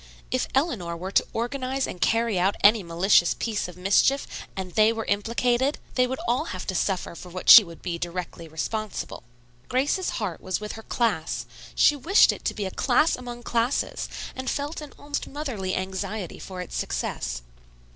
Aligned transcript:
If 0.31 0.47
Eleanor 0.55 0.97
were 0.97 1.11
to 1.11 1.27
organize 1.31 1.85
and 1.85 2.01
carry 2.01 2.39
out 2.39 2.55
any 2.61 2.81
malicious 2.81 3.35
piece 3.35 3.67
of 3.67 3.77
mischief 3.77 4.25
and 4.55 4.71
they 4.71 4.91
were 4.91 5.05
implicated, 5.05 5.77
they 5.93 6.07
would 6.07 6.17
all 6.27 6.45
have 6.45 6.65
to 6.65 6.73
suffer 6.73 7.13
for 7.13 7.29
what 7.29 7.51
she 7.51 7.63
would 7.63 7.83
be 7.83 7.99
directly 7.99 8.47
responsible. 8.47 9.21
Grace's 9.69 10.09
heart 10.17 10.41
was 10.41 10.59
with 10.59 10.71
her 10.71 10.81
class. 10.81 11.45
She 11.75 11.95
wished 11.95 12.31
it 12.31 12.43
to 12.45 12.55
be 12.55 12.65
a 12.65 12.71
class 12.71 13.15
among 13.15 13.43
classes, 13.43 14.09
and 14.35 14.49
felt 14.49 14.81
an 14.81 14.91
almost 14.97 15.27
motherly 15.27 15.75
anxiety 15.75 16.39
for 16.39 16.61
its 16.61 16.75
success. 16.75 17.43